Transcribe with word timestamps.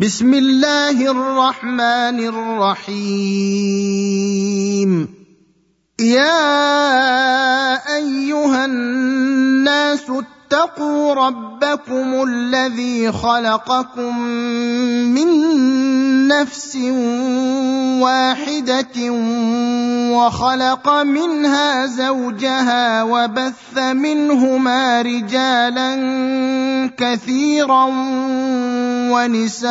بسم 0.00 0.34
الله 0.34 0.96
الرحمن 1.10 2.18
الرحيم. 2.32 3.20
يا 6.00 6.36
أيها 7.96 8.64
الناس 8.64 10.10
اتقوا 10.50 11.14
ربكم 11.14 12.22
الذي 12.28 13.12
خلقكم 13.12 14.18
من 15.14 15.28
نفس 16.28 16.76
واحدة 18.02 19.10
وخلق 20.10 20.88
منها 20.88 21.86
زوجها 21.86 23.02
وبث 23.02 23.78
منهما 23.78 25.02
رجالا 25.02 25.96
كثيرا 26.98 27.86
ونساء 29.10 29.70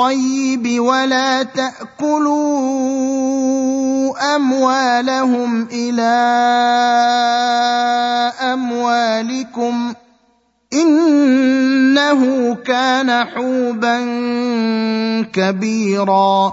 الطيب 0.00 0.80
ولا 0.80 1.42
تأكلوا 1.42 2.36
أموالهم 4.36 5.68
إلى 5.72 6.12
أموالكم 8.52 9.94
إنه 10.72 12.54
كان 12.54 13.24
حوبا 13.24 13.98
كبيرا 15.32 16.52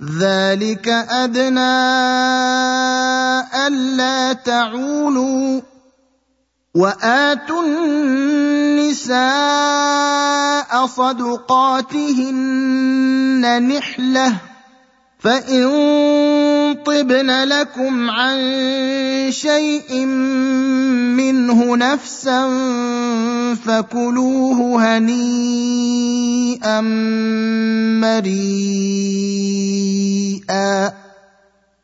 ذلك 0.00 0.88
ادنى 0.88 1.76
الا 3.66 4.32
تعولوا 4.32 5.60
واتوا 6.74 7.62
النساء 7.62 9.20
صدقاتهن 10.86 12.32
نحله 13.68 14.49
فان 15.20 16.76
طبن 16.86 17.30
لكم 17.44 18.10
عن 18.10 18.38
شيء 19.30 20.04
منه 21.16 21.76
نفسا 21.76 22.48
فكلوه 23.54 24.58
هنيئا 24.96 26.80
مريئا 30.40 31.09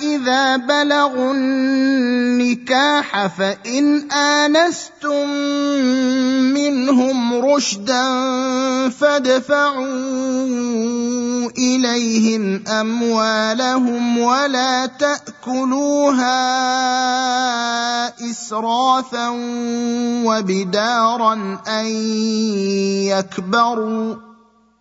إذا 0.00 0.56
بلغوا 0.56 1.32
النكاح 1.32 3.26
فإن 3.26 4.10
آنستم 4.12 5.28
منهم 6.54 7.44
رشدا 7.44 8.04
فادفعوا 8.88 9.90
إليهم 11.58 12.64
أموالهم 12.68 14.18
ولا 14.18 14.86
تأكلوها 14.86 16.40
إسرافا 18.30 19.28
وبدارا 20.24 21.58
أن 21.68 21.86
يكبروا 23.06 24.29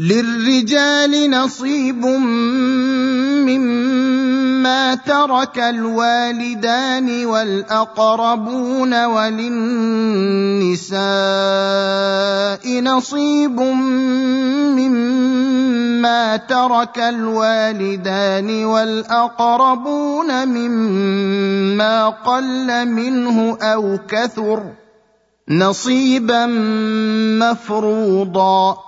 للرجال 0.00 1.30
نصيب 1.30 2.04
مما 3.46 4.94
ترك 4.94 5.58
الوالدان 5.58 7.26
والأقربون 7.26 9.04
وللنساء 9.04 9.58
نصيب 12.80 13.60
مما 14.78 16.36
ترك 16.36 16.98
الوالدان 16.98 18.64
والأقربون 18.64 20.48
مما 20.48 22.08
قل 22.08 22.86
منه 22.88 23.58
أو 23.62 23.98
كثر 24.08 24.62
نصيبا 25.48 26.46
مفروضا 27.42 28.87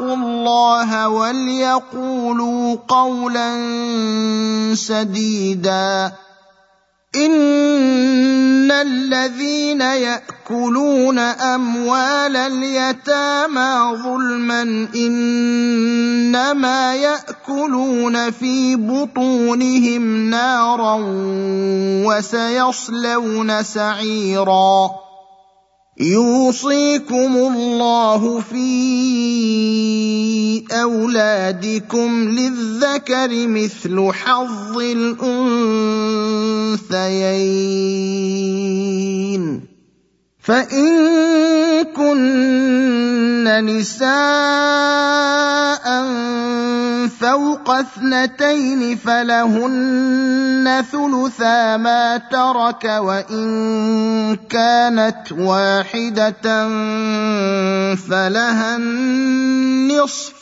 الله 0.00 1.08
وليقولوا 1.08 2.76
قولا 2.88 3.54
سديدا. 4.74 6.12
إن 7.16 8.70
الذين 8.70 9.80
يأكلون 9.80 11.18
أموال 11.18 12.36
اليتامى 12.36 13.96
ظلما 14.04 14.88
إنما 14.94 16.94
يأكلون 16.94 18.30
في 18.30 18.76
بطونهم 18.76 20.30
نارا 20.30 20.98
وسيصلون 22.06 23.62
سعيرا. 23.62 24.90
يوصيكم 26.00 27.36
الله 27.36 28.40
في 28.40 28.62
أولادكم 30.72 32.28
للذكر 32.28 33.46
مثل 33.48 34.10
حظ 34.12 34.78
الأنثيين. 34.78 35.72
فإن 40.42 41.84
كن 41.96 43.44
نساء 43.66 44.12
فوق 47.20 47.70
اثنتين 47.70 48.96
فلهن 48.96 50.84
ثلثا 50.92 51.76
ما 51.76 52.16
ترك 52.16 52.84
وإن 52.84 54.36
كانت 54.36 55.32
واحدة 55.32 56.68
فلها 57.94 58.76
النصف. 58.76 60.41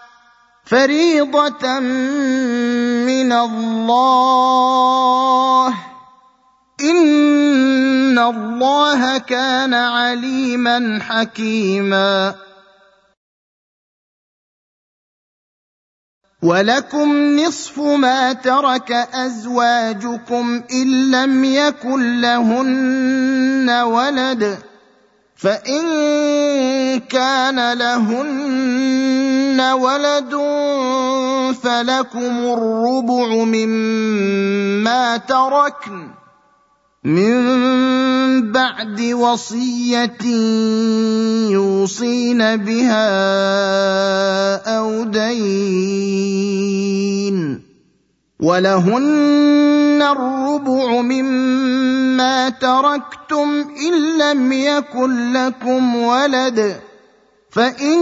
فريضة 0.71 1.79
من 1.79 3.31
الله. 3.31 4.47
إن 6.81 8.19
الله 8.19 9.17
كان 9.17 9.73
عليما 9.73 10.99
حكيما. 11.01 12.35
ولكم 16.43 17.39
نصف 17.39 17.79
ما 17.79 18.33
ترك 18.33 18.91
أزواجكم 18.91 20.63
إن 20.71 21.11
لم 21.11 21.43
يكن 21.43 22.21
لهن 22.21 23.69
ولد. 23.69 24.70
فإن 25.41 25.83
كان 27.09 27.77
لهن 27.77 29.61
ولد 29.61 30.33
فلكم 31.63 32.37
الربع 32.37 33.27
مما 33.43 35.17
تركن 35.17 36.07
من 37.03 37.41
بعد 38.51 39.01
وصية 39.01 40.21
يوصين 41.49 42.55
بها 42.55 43.07
أو 44.77 45.03
دين. 45.03 46.11
ولهن 48.41 50.01
الربع 50.01 51.01
مما 51.01 52.49
تركتم 52.49 53.65
إن 53.87 54.17
لم 54.17 54.51
يكن 54.51 55.33
لكم 55.33 55.95
ولد 55.95 56.79
فإن 57.51 58.01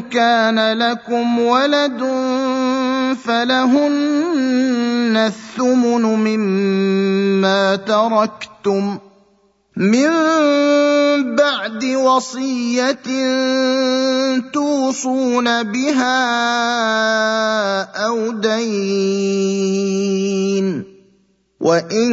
كان 0.00 0.78
لكم 0.78 1.38
ولد 1.38 2.00
فلهن 3.24 5.16
الثمن 5.16 6.02
مما 6.02 7.76
تركتم 7.76 8.98
من 9.80 10.12
بعد 11.36 11.84
وصية 11.84 12.92
توصون 14.52 15.62
بها 15.62 16.20
أو 18.06 18.30
دين. 18.30 18.60
وان 21.60 22.10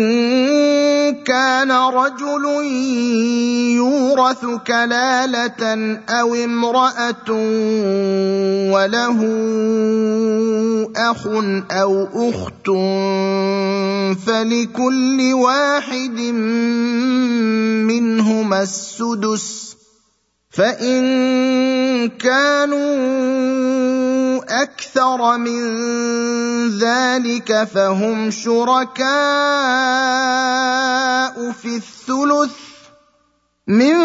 كان 1.23 1.71
رجل 1.71 2.45
يورث 3.75 4.45
كلاله 4.67 5.63
أو 6.09 6.35
امراه 6.35 7.15
وله 8.71 9.19
اخ 10.95 11.27
أو 11.71 12.07
اخت 12.13 12.67
فلكل 14.27 15.33
واحد 15.33 16.19
منهما 17.87 18.61
السدس 18.61 19.66
فان 20.49 22.09
كانوا 22.09 22.87
أكثر 24.63 25.37
من 25.37 25.59
ذلك 26.79 27.63
فهم 27.63 28.31
شركاء 28.31 29.07
في 31.51 31.75
الثلث 31.75 32.67
من 33.67 33.97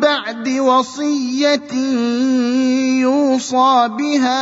بعد 0.00 0.48
وصيه 0.48 1.72
يوصى 3.00 3.88
بها 3.98 4.40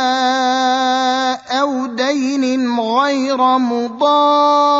أو 1.59 1.85
دين 1.85 2.79
غير 2.79 3.37
مضار 3.57 4.79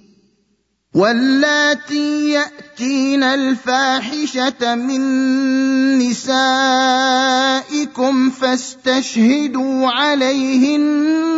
واللاتي 0.95 2.29
يأتين 2.29 3.23
الفاحشة 3.23 4.75
من 4.75 5.01
نسائكم 5.99 6.69
فاستشهدوا 8.29 9.87
عليهن 9.87 11.31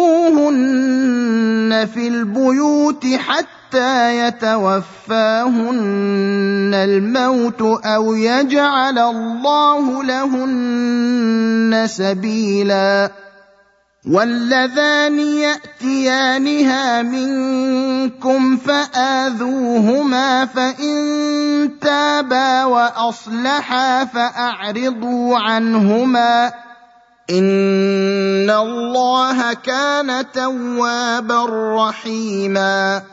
في 1.94 2.08
البيوت 2.08 3.06
حتى 3.06 3.63
حتى 3.74 4.28
يتوفاهن 4.28 5.72
الموت 6.74 7.62
أو 7.86 8.14
يجعل 8.14 9.00
الله 9.00 10.04
لهن 10.04 11.84
سبيلا. 11.90 13.12
واللذان 14.12 15.20
ياتيانها 15.20 17.02
منكم 17.02 18.58
فاذوهما 18.58 20.46
فان 20.46 21.80
تابا 21.82 22.64
واصلحا 22.66 24.06
فاعرضوا 24.06 25.38
عنهما 25.38 26.54
ان 27.30 28.50
الله 28.50 29.54
كان 29.54 30.32
توابا 30.32 31.46
رحيما. 31.78 33.13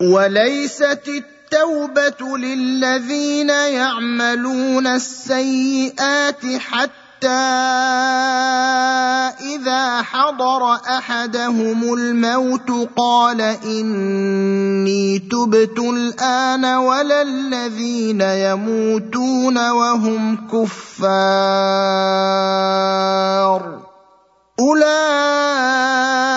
وليست 0.00 1.08
التوبه 1.08 2.38
للذين 2.38 3.50
يعملون 3.50 4.86
السيئات 4.86 6.46
حتى 6.58 7.28
اذا 9.56 10.02
حضر 10.02 10.74
احدهم 10.74 11.94
الموت 11.94 12.70
قال 12.96 13.40
اني 13.40 15.18
تبت 15.18 15.78
الان 15.78 16.64
ولا 16.64 17.22
الذين 17.22 18.20
يموتون 18.20 19.70
وهم 19.70 20.48
كفار 20.52 20.78
اولئك 24.60 26.27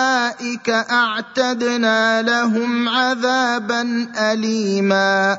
اعتدنا 0.90 2.22
لهم 2.22 2.88
عذابا 2.88 4.08
اليما 4.32 5.38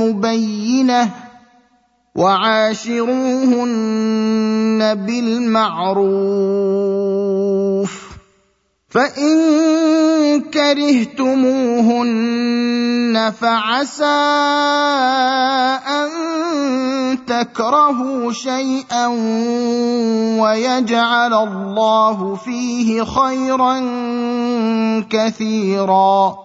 مبينه 0.00 1.10
وعاشروهن 2.14 3.74
بالمعروف 4.94 6.04
فان 8.88 10.40
كرهتموهن 10.54 12.04
فعسى 13.40 14.04
ان 15.88 16.08
تكرهوا 17.26 18.32
شيئا 18.32 19.06
ويجعل 20.38 21.34
الله 21.34 22.34
فيه 22.34 23.04
خيرا 23.04 23.80
كثيرا 25.10 26.44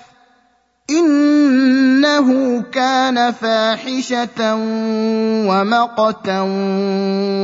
إنه 0.99 2.61
كان 2.71 3.31
فاحشة 3.31 4.55
ومقتا 5.47 6.39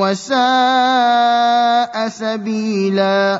وساء 0.02 2.10
سبيلا. 2.10 3.40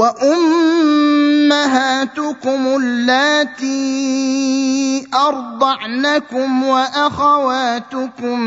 وأمهاتكم 0.00 1.60
اللاتي 2.76 3.80
أرضعنكم 5.14 6.64
وأخواتكم 6.64 8.40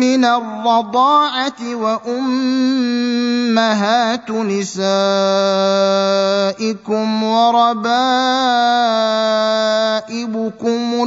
من 0.00 0.24
الرضاعة 0.24 1.74
وأمهات 1.74 2.70
نسائكم 4.30 4.82
وربائبكم 7.22 7.82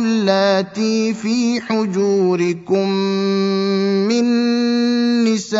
اللاتي 0.02 1.14
في 1.14 1.62
حجوركم 1.62 2.90
من 4.10 4.26
نسائكم 5.24 5.60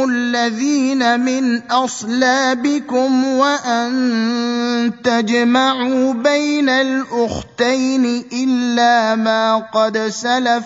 الذين 0.09 1.19
من 1.19 1.61
أصلابكم 1.71 3.25
وأن 3.25 4.91
تجمعوا 5.03 6.13
بين 6.13 6.69
الأختين 6.69 8.25
إلا 8.33 9.15
ما 9.15 9.55
قد 9.57 9.97
سلف 9.97 10.65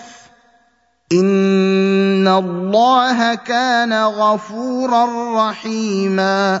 إن 1.12 2.28
الله 2.28 3.34
كان 3.34 3.92
غفورا 3.92 5.04
رحيما 5.48 6.60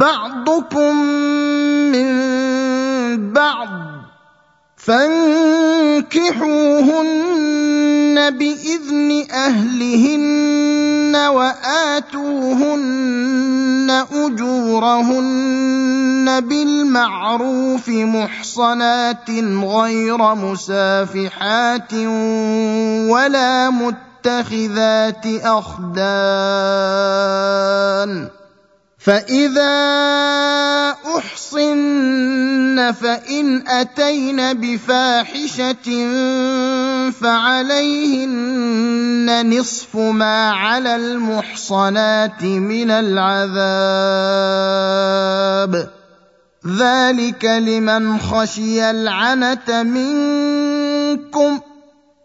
بعضكم 0.00 0.96
من 1.92 2.08
بعض 3.32 3.68
فانكحوهن 4.76 5.60
بإذن 8.30 9.26
أهلهن 9.30 11.16
وآتوهن 11.16 12.80
أجورهن 14.12 15.60
بالمعروف 16.40 17.88
محصنات 17.88 19.30
غير 19.64 20.34
مسافحات 20.34 21.94
ولا 23.12 23.70
متخذات 23.70 25.26
أخدان 25.44 26.00
فاذا 29.00 29.76
احصن 31.16 32.92
فان 32.92 33.68
اتين 33.68 34.52
بفاحشه 34.60 35.88
فعليهن 37.10 38.50
نصف 39.58 39.96
ما 39.96 40.50
على 40.50 40.96
المحصنات 40.96 42.42
من 42.42 42.90
العذاب 42.90 43.60
ذلك 46.66 47.44
لمن 47.44 48.18
خشي 48.18 48.90
العنت 48.90 49.70
منكم 49.70 51.60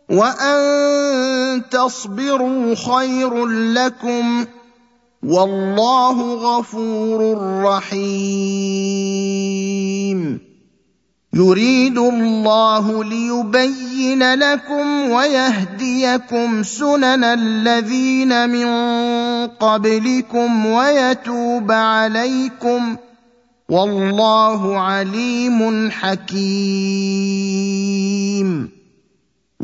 وان 0.09 1.61
تصبروا 1.71 2.75
خير 2.75 3.45
لكم 3.47 4.45
والله 5.27 6.33
غفور 6.33 7.37
رحيم. 7.63 8.55
يريد 11.33 11.97
الله 11.97 13.03
ليبين 13.03 14.33
لكم 14.33 15.09
ويهديكم 15.09 16.63
سنن 16.63 17.23
الذين 17.23 18.49
من 18.49 18.67
قبلكم 19.47 20.65
ويتوب 20.65 21.71
عليكم. 21.71 22.95
والله 23.69 24.79
عليم 24.79 25.91
حكيم. 25.91 26.85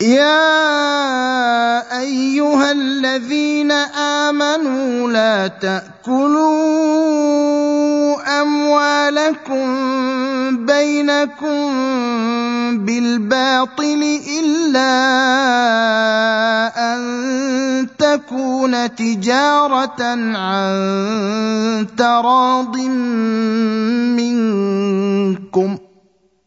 يا 0.00 1.90
أيها 2.00 2.72
الذين 2.72 3.70
آمنوا 4.32 5.10
لا 5.10 5.46
تأكلوا 5.46 6.60
أموالكم 8.40 9.66
بينكم 10.66 11.68
بالباطل 12.86 14.20
إلا 14.40 14.90
أن 16.94 17.00
تكون 17.98 18.94
تجارة 18.94 20.02
عن 20.36 21.86
تراض 21.98 22.76
منكم. 24.16 25.78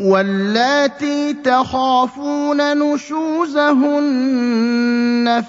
واللاتي 0.00 1.32
تخافون 1.32 2.78
نشوزهن 2.78 4.10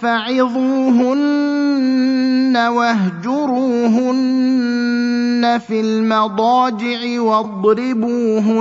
فعظوهن 0.02 1.42
واهجروهن 2.58 4.32
في 5.68 5.82
المضاجع 5.82 7.22
واضربوهن 7.22 8.52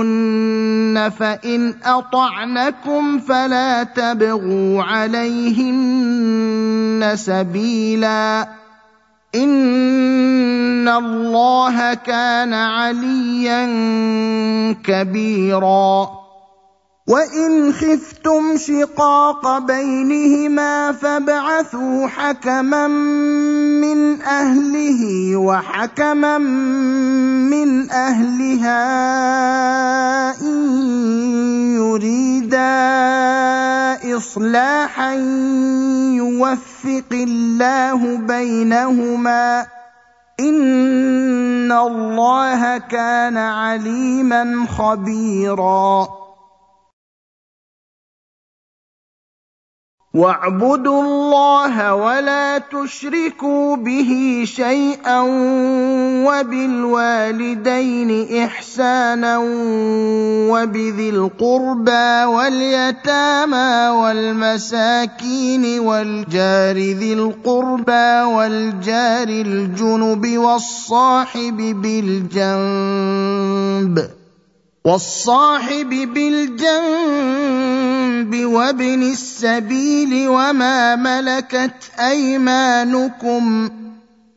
فإن 1.19 1.73
أطعنكم 1.83 3.19
فلا 3.19 3.83
تبغوا 3.83 4.83
عليهن 4.83 6.31
سبيلا 7.15 8.60
ان 9.35 10.87
الله 10.87 11.93
كان 11.93 12.53
عليا 12.53 13.65
كبيرا 14.83 16.20
وان 17.07 17.73
خفتم 17.73 18.57
شقاق 18.57 19.57
بينهما 19.57 20.91
فابعثوا 20.91 22.07
حكما 22.07 22.87
من 23.81 24.21
اهله 24.21 25.35
وحكما 25.35 26.37
من 26.37 27.91
اهلها 27.91 28.81
ان 30.41 30.57
يريدا 31.75 32.61
اصلاحا 34.17 35.13
يوفق 36.13 37.11
الله 37.11 38.17
بينهما 38.17 39.65
ان 40.39 41.71
الله 41.71 42.77
كان 42.77 43.37
عليما 43.37 44.65
خبيرا 44.77 46.20
واعبدوا 50.13 51.01
الله 51.03 51.95
ولا 51.95 52.57
تشركوا 52.57 53.75
به 53.75 54.43
شيئا 54.45 55.19
وبالوالدين 56.27 58.11
إحسانا 58.43 59.37
وبذي 60.51 61.09
القربى 61.09 62.25
واليتامى 62.25 63.87
والمساكين 63.87 65.79
والجار 65.79 66.75
ذي 66.75 67.13
القربى 67.13 68.21
والجار 68.35 69.27
الجنب 69.27 70.37
والصاحب 70.37 71.57
بالجنب 71.81 73.01
والصاحب 74.85 75.89
بالجنب 75.89 77.80
وابن 78.25 79.03
السبيل 79.03 80.27
وما 80.27 80.95
ملكت 80.95 81.91
أيمانكم 81.99 83.69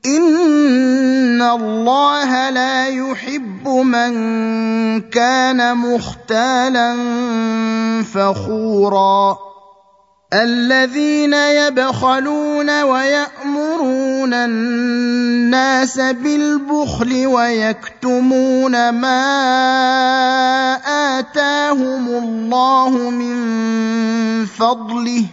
إن 0.06 1.42
الله 1.42 2.50
لا 2.50 2.86
يحب 2.86 3.68
من 3.68 4.12
كان 5.00 5.76
مختالا 5.76 6.96
فخورا 8.02 9.38
الذين 10.34 11.34
يبخلون 11.34 12.82
ويأمرون 12.82 14.34
الناس 14.34 16.00
بالبخل 16.00 17.26
ويكتمون 17.26 18.88
ما 18.88 19.24
آتاهم 21.18 22.08
الله 22.08 23.10
من 23.10 23.36
فضله 24.46 25.24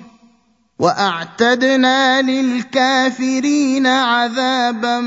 وأعتدنا 0.80 2.22
للكافرين 2.22 3.88
عذابا 3.88 5.00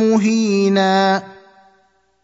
مهينا 0.00 1.22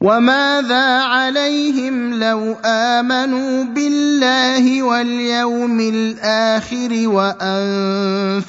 وماذا 0.00 1.00
عليهم 1.00 2.14
لو 2.14 2.56
امنوا 2.64 3.64
بالله 3.64 4.82
واليوم 4.82 5.80
الآخر 5.80 7.08
وانفقوا 7.08 8.44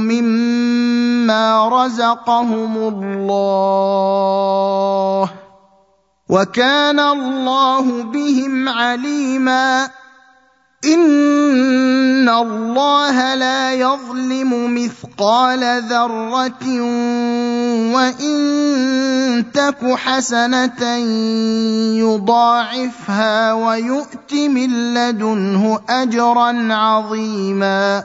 مما 0.00 1.68
رزقهم 1.68 2.76
الله 2.76 3.70
وكان 6.28 7.00
الله 7.00 8.02
بهم 8.02 8.68
عليما 8.68 9.88
ان 10.86 12.28
الله 12.28 13.34
لا 13.34 13.72
يظلم 13.72 14.74
مثقال 14.74 15.82
ذره 15.82 16.64
وان 17.94 19.44
تك 19.54 19.94
حسنه 19.94 20.84
يضاعفها 21.98 23.52
ويؤت 23.52 24.32
من 24.34 24.94
لدنه 24.94 25.80
اجرا 25.88 26.74
عظيما 26.74 28.04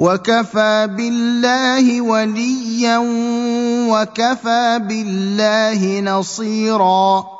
وكفى 0.00 0.88
بالله 0.96 2.00
وليا 2.00 2.98
وكفى 3.92 4.80
بالله 4.88 6.00
نصيرا 6.00 7.39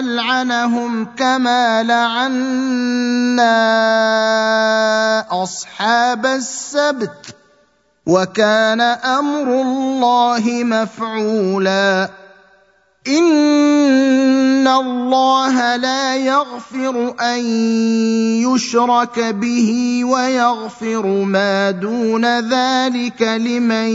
أو 0.00 0.06
نلعنهم 0.06 1.04
كما 1.16 1.82
لعنا 1.82 3.52
اصحاب 5.42 6.26
السبت 6.26 7.36
وكان 8.06 8.80
أمر 8.80 9.60
الله 9.62 10.64
مفعولا 10.64 12.10
ان 13.08 14.68
الله 14.68 15.76
لا 15.76 16.16
يغفر 16.16 17.14
ان 17.20 17.40
يشرك 18.48 19.20
به 19.20 20.00
ويغفر 20.04 21.06
ما 21.06 21.70
دون 21.70 22.24
ذلك 22.40 23.22
لمن 23.22 23.90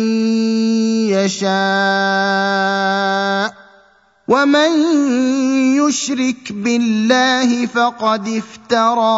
يشاء 1.10 1.56
ومن 4.28 4.72
يشرك 5.78 6.52
بالله 6.52 7.66
فقد 7.66 8.28
افترى 8.28 9.16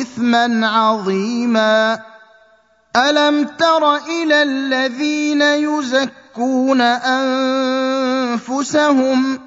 اثما 0.00 0.68
عظيما 0.68 1.98
الم 2.96 3.44
تر 3.58 3.96
إلى 3.96 4.42
الذين 4.42 5.42
يزكون 5.42 6.80
انفسهم 8.40 9.38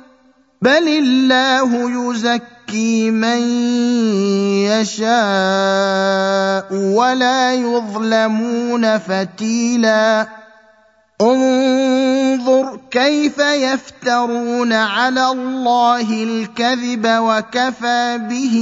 بل 0.62 0.88
الله 0.88 2.10
يزكي 2.10 3.12
من 3.12 3.42
يشاء 4.66 6.74
ولا 6.74 7.54
يظلمون 7.54 8.98
فتيلا 8.98 10.41
انظر 11.22 12.80
كيف 12.92 13.38
يفترون 13.38 14.74
على 14.74 15.28
الله 15.32 16.24
الكذب 16.24 17.06
وكفى 17.06 18.20
به 18.30 18.56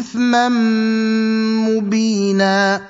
إثما 0.00 0.48
مبينا. 1.68 2.80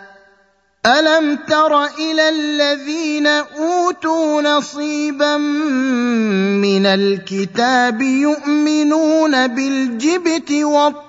ألم 0.87 1.39
تر 1.49 1.85
إلى 1.85 2.29
الذين 2.29 3.27
أوتوا 3.27 4.43
نصيبا 4.43 5.37
من 5.37 6.87
الكتاب 6.87 8.03
يؤمنون 8.03 9.47
بالجبت 9.47 10.53
والطاغوت 10.53 11.08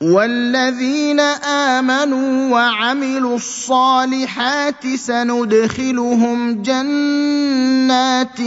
والذين 0.00 1.20
آمنوا 1.20 2.52
وعملوا 2.52 3.36
الصالحات 3.36 4.96
سندخلهم 4.96 6.62
جنات 6.62 8.38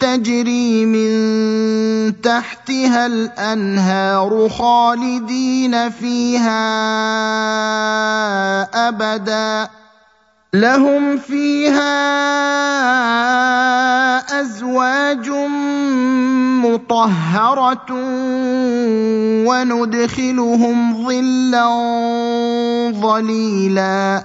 تجري 0.00 0.86
من 0.86 1.10
تحتها 2.22 3.06
الأنهار 3.06 4.48
خالدين 4.48 5.90
فيها 5.90 6.62
ابدا 8.88 9.81
لهم 10.54 11.18
فيها 11.18 11.92
أزواج 14.40 15.28
مطهرة 16.64 17.90
وندخلهم 19.48 21.06
ظلا 21.06 21.68
ظليلا. 22.90 24.24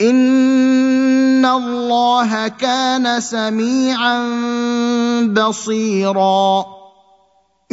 ان 0.00 1.44
الله 1.46 2.48
كان 2.48 3.20
سميعا 3.20 4.18
بصيرا 5.26 6.64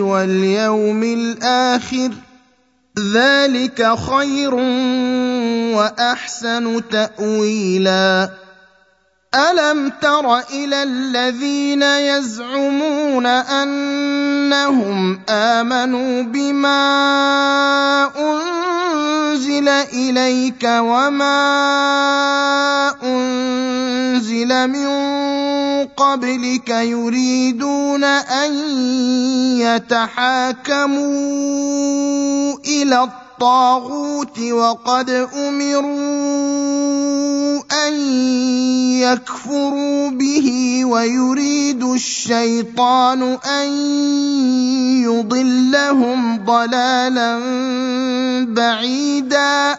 واليوم 0.00 1.02
الآخر 1.02 2.10
ذلك 3.14 3.94
خير 3.98 4.54
وأحسن 5.74 6.82
تاويلا 6.90 8.30
الم 9.34 9.92
تر 10.02 10.38
إلى 10.38 10.82
الذين 10.82 11.82
يزعمون 11.82 13.26
انهم 13.26 15.20
امنوا 15.28 16.22
بما 16.22 16.80
انزل 18.16 19.68
اليك 19.68 20.64
وما 20.64 21.32
انزل 23.02 24.68
من 24.68 24.88
قبلك 25.96 26.68
يريدون 26.68 28.04
ان 28.04 28.52
يتحاكموا 29.58 30.92
إلى 32.66 33.02
الطاغوت 33.02 34.38
وقد 34.40 35.10
امروا 35.36 37.01
ان 37.72 37.94
يكفروا 39.00 40.10
به 40.10 40.80
ويريد 40.84 41.82
الشيطان 41.82 43.22
ان 43.46 43.68
يضلهم 45.02 46.44
ضلالا 46.44 47.38
بعيدا 48.44 49.78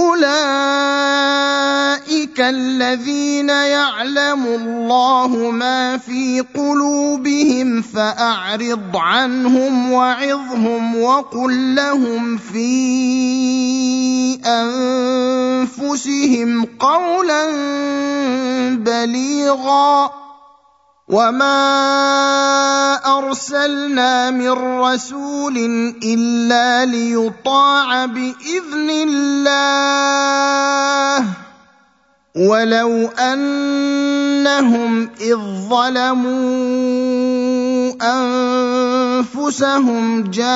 اولئك 0.00 1.60
الذين 2.40 3.48
يعلم 3.48 4.44
الله 4.46 5.50
ما 5.50 5.96
في 5.96 6.44
قلوبهم 6.54 7.82
فاعرض 7.82 8.96
عنهم 8.96 9.92
وعظهم 9.92 11.02
وقل 11.02 11.74
لهم 11.74 12.36
في 12.36 12.70
انفسهم 15.60 16.64
قولا 16.64 17.44
بليغا 18.74 20.10
وما 21.10 21.58
ارسلنا 23.18 24.30
من 24.30 24.50
رسول 24.78 25.56
الا 26.02 26.84
ليطاع 26.84 28.06
باذن 28.06 28.90
الله 28.90 29.90
ولو 32.36 33.08
انهم 33.08 35.10
اذ 35.20 35.36
ظلموا 35.68 36.90
انفسهم 39.22 40.30
جاءوك 40.30 40.50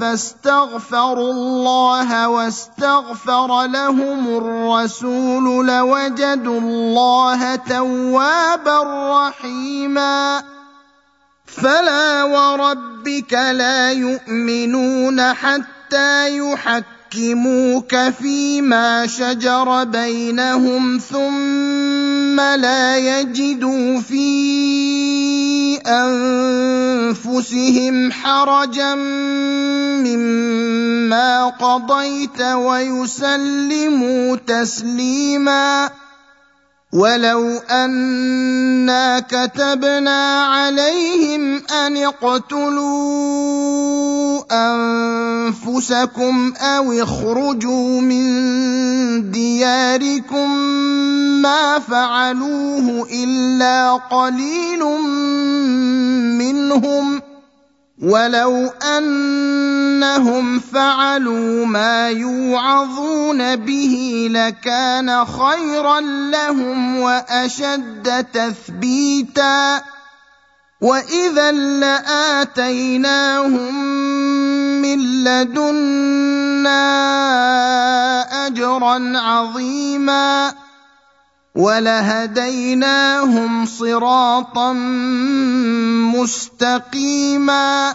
فاستغفروا 0.00 1.32
الله 1.32 2.28
واستغفر 2.28 3.66
لهم 3.66 4.36
الرسول 4.36 5.66
لوجدوا 5.66 6.60
الله 6.60 7.56
توابا 7.56 8.82
رحيما 9.26 10.42
فلا 11.46 12.24
وربك 12.24 13.32
لا 13.32 13.92
يؤمنون 13.92 15.32
حتى 15.32 16.38
يحكموا 16.38 17.01
يحكموك 17.12 17.96
فيما 18.22 19.06
شجر 19.06 19.84
بينهم 19.84 20.98
ثم 20.98 22.40
لا 22.40 22.96
يجدوا 22.96 24.00
في 24.00 25.76
أنفسهم 27.06 28.12
حرجا 28.12 28.94
مما 30.04 31.46
قضيت 31.48 32.42
ويسلموا 32.42 34.36
تسليما 34.36 35.90
ولو 36.92 37.58
انا 37.70 39.20
كتبنا 39.20 40.44
عليهم 40.44 41.62
ان 41.70 41.96
اقتلوا 41.96 43.22
انفسكم 44.52 46.52
أو 46.60 46.92
اخرجوا 46.92 48.00
من 48.00 49.30
دياركم 49.30 50.50
ما 51.42 51.78
فعلوه 51.78 53.08
الا 53.12 53.92
قليل 53.92 54.84
منهم 56.38 57.22
ولو 58.02 58.66
انهم 58.98 60.60
فعلوا 60.60 61.66
ما 61.66 62.10
يوعظون 62.10 63.56
به 63.56 64.26
لكان 64.30 65.24
خيرا 65.24 66.00
لهم 66.30 66.98
واشد 66.98 68.26
تثبيتا 68.32 69.82
واذا 70.80 71.52
لاتيناهم 72.42 73.74
من 74.82 75.24
لدنا 75.24 76.82
اجرا 78.46 79.18
عظيما 79.18 80.54
ولهديناهم 81.54 83.26
صراطا 83.66 84.72
مستقيما 86.16 87.94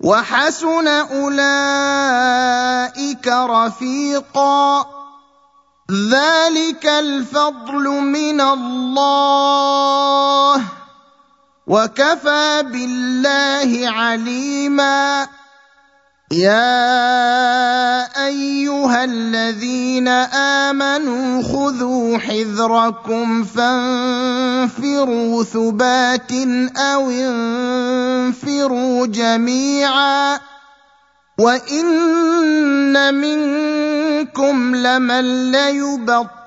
وحسن 0.00 0.88
أولئك 0.88 2.06
رفيقا. 3.28 4.86
ذلك 6.10 6.86
الفضل 6.86 7.84
من 7.88 8.40
الله. 8.40 9.76
وكفى 11.66 12.62
بالله 12.62 13.90
عليما. 13.90 15.28
يا 16.30 18.02
أيها 18.26 19.04
الذين 19.04 20.08
آمنوا 20.68 21.42
خذوا 21.42 22.18
حذركم 22.18 23.44
فانفروا 23.44 25.44
ثبات 25.44 26.32
أو 26.76 27.10
انفروا 27.10 29.06
جميعا 29.06 30.40
وإن 31.38 33.14
منكم 33.14 34.76
لمن 34.76 35.52
ليبط 35.52 36.45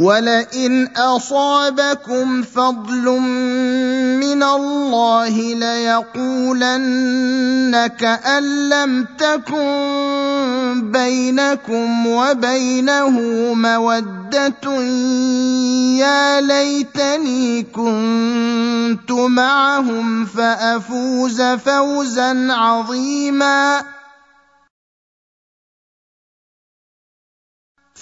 ولئن 0.00 0.88
اصابكم 0.96 2.42
فضل 2.42 3.04
من 4.20 4.42
الله 4.42 5.54
ليقولن 5.54 7.10
كان 7.86 8.68
لم 8.68 9.06
تكن 9.18 10.90
بينكم 10.92 12.06
وبينه 12.06 13.10
موده 13.54 14.72
يا 16.00 16.40
ليتني 16.40 17.62
كنت 17.62 19.10
معهم 19.10 20.24
فافوز 20.24 21.42
فوزا 21.42 22.52
عظيما 22.52 23.82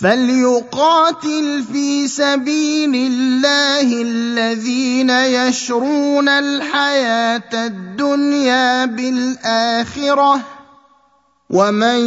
فليقاتل 0.00 1.64
في 1.72 2.08
سبيل 2.08 2.94
الله 2.94 4.02
الذين 4.02 5.10
يشرون 5.10 6.28
الحياة 6.28 7.66
الدنيا 7.66 8.84
بالآخرة. 8.84 10.40
ومن 11.50 12.00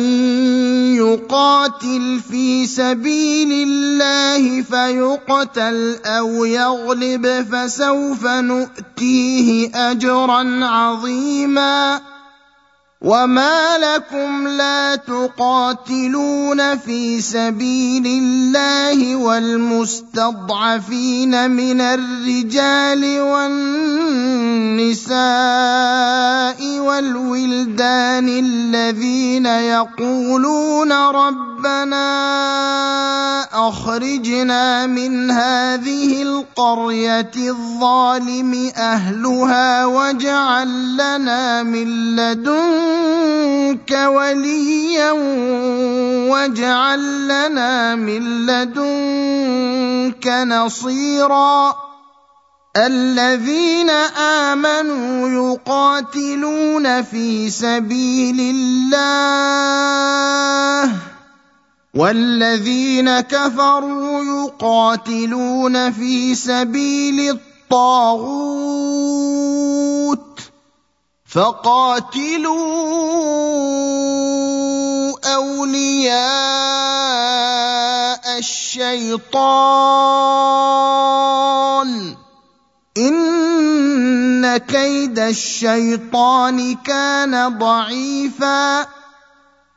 يقاتل 0.96 2.20
في 2.32 2.68
سبيل 2.68 3.68
الله 3.68 4.62
فيقتل 4.62 5.98
أو 6.06 6.46
يغلب 6.46 7.46
فسوف 7.52 8.26
نؤتيه 8.26 9.72
أجرا 9.92 10.66
عظيما. 10.66 12.02
وما 13.02 13.78
لكم 13.78 14.47
لا 14.47 14.95
تقاتلون 14.95 16.78
في 16.78 17.22
سبيل 17.22 18.06
الله 18.06 19.16
والمستضعفين 19.16 20.22
من 21.52 21.82
الرجال 21.82 23.22
والنساء 23.22 25.12
والولدان 26.80 28.30
الذين 28.30 29.45
يقولون 29.45 30.91
ربنا 30.91 32.08
اخرجنا 33.68 34.86
من 34.88 35.32
هذه 35.32 36.22
القريه 36.22 37.32
الظالم 37.36 38.72
اهلها 38.78 39.86
واجعل 39.86 40.93
لنا 40.93 41.64
من 41.64 42.16
لدن 42.16 42.91
منك 43.72 43.92
وليا 43.92 45.12
واجعل 46.32 47.28
لنا 47.28 47.96
من 47.96 48.46
لدنك 48.46 50.28
نصيرا. 50.28 51.76
الذين 52.78 53.89
آمنوا 54.50 55.30
يقاتلون 55.30 57.02
في 57.02 57.50
سبيل 57.50 58.39
الله 58.56 58.92
والذين 61.96 63.20
كفروا 63.20 64.24
يقاتلون 64.24 65.92
في 65.92 66.36
سبيل 66.36 67.30
الطاغوت. 67.30 68.42
فقاتلوا 71.32 72.56
اولياء 75.36 76.12
الشيطان 78.38 79.76
ان 82.98 84.58
كيد 84.58 85.20
الشيطان 85.20 86.76
كان 86.76 87.58
ضعيفا 87.58 88.88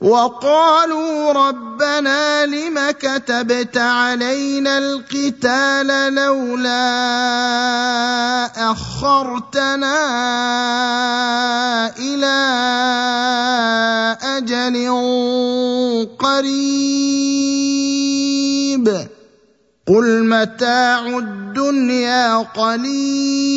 وقالوا 0.00 1.32
ربنا 1.32 2.46
لم 2.46 2.90
كتبت 2.90 3.76
علينا 3.78 4.78
القتال 4.78 6.14
لولا 6.14 6.86
أخرتنا 8.70 9.96
إلى 11.98 12.36
أجل 14.22 14.76
قريب. 16.18 17.56
قل 19.88 20.24
متاع 20.24 21.06
الدنيا 21.06 22.36
قليل 22.36 23.56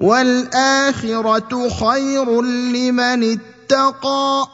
والآخرة 0.00 1.68
خير 1.68 2.42
لمن 2.42 3.38
اتقى 3.72 4.46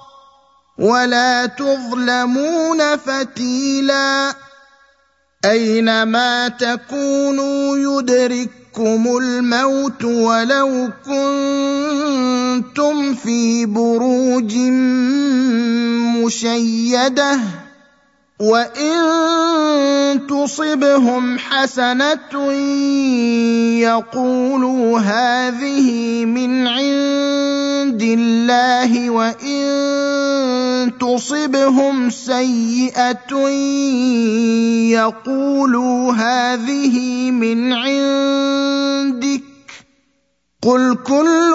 ولا 0.78 1.46
تظلمون 1.46 2.96
فتيلا 2.96 4.34
اينما 5.44 6.48
تكونوا 6.48 7.76
يدرككم 7.78 9.16
الموت 9.22 10.04
ولو 10.04 10.90
كنتم 11.06 12.14
في 13.14 13.66
بروج 13.66 14.54
مشيدة 16.24 17.40
وان 18.38 20.26
تصبهم 20.26 21.38
حسنه 21.38 22.52
يقولوا 23.82 24.98
هذه 24.98 26.24
من 26.24 26.66
عند 26.66 28.02
الله 28.02 29.10
وان 29.10 30.92
تصبهم 31.00 32.10
سيئه 32.10 33.48
يقولوا 34.94 36.12
هذه 36.12 37.30
من 37.30 37.72
عندك 37.72 39.42
قل 40.62 40.98
كل 41.06 41.54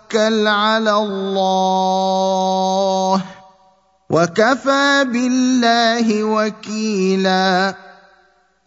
توكل 0.11 0.47
على 0.47 0.97
الله. 0.97 2.01
وكفى 4.09 5.05
بالله 5.07 6.23
وكيلا. 6.23 7.75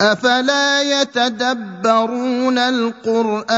أفلا 0.00 0.82
يتدبرون 0.82 2.58
القرآن؟ 2.58 3.54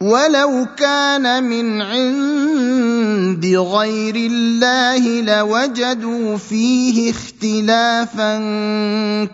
ولو 0.00 0.66
كان 0.76 1.44
من 1.44 1.82
عند 1.82 3.46
غير 3.46 4.16
الله 4.16 5.20
لوجدوا 5.20 6.36
فيه 6.36 7.10
اختلافا 7.10 8.38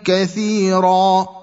كثيرا. 0.05 1.42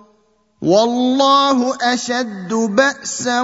والله 0.61 1.77
أشد 1.81 2.53
بأسا 2.53 3.41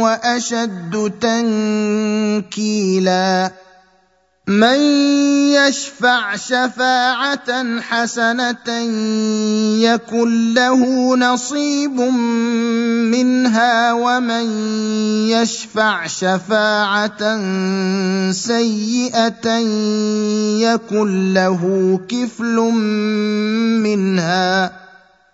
وأشد 0.00 1.12
تنكيلا. 2.40 3.50
من 4.46 4.80
يشفع 5.54 6.36
شفاعة 6.36 7.80
حسنة 7.80 8.70
يكن 9.78 10.54
له 10.54 11.16
نصيب 11.16 12.00
منها 13.10 13.92
ومن 13.92 14.46
يشفع 15.28 16.06
شفاعة 16.06 17.22
سيئة 18.32 19.48
يكن 20.58 21.34
له 21.34 21.60
كفل 22.08 22.56
منها. 23.82 24.89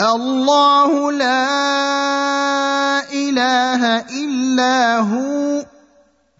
الله 0.00 1.12
لا 1.12 1.46
إله 3.12 3.96
إلا 3.98 4.98
هو. 4.98 5.64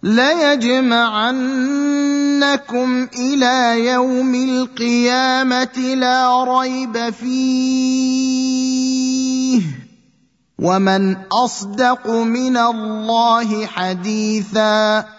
ليجمعنكم 0.03 1.17
إلى 3.19 3.85
يوم 3.85 4.35
القيامة 4.35 5.77
لا 5.77 6.43
ريب 6.43 7.09
فيه. 7.09 8.29
ومن 10.59 11.15
أصدق 11.31 12.07
من 12.07 12.57
الله 12.57 13.65
حديثا. 13.65 15.18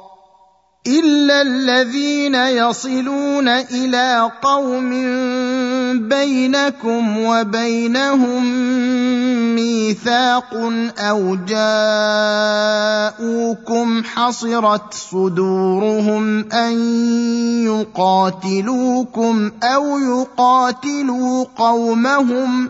الا 0.87 1.41
الذين 1.41 2.35
يصلون 2.35 3.47
إلى 3.47 4.31
قوم 4.41 4.89
بينكم 6.09 7.17
وبينهم 7.17 8.45
ميثاق 9.55 10.53
أو 10.99 11.37
جاءوكم 13.15 14.03
حصرت 14.03 14.93
صدورهم 14.93 16.51
ان 16.51 16.73
يقاتلوكم 17.65 19.51
أو 19.63 19.99
يقاتلوا 19.99 21.45
قومهم 21.57 22.69